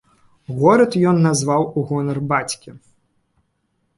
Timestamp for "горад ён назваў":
0.59-1.67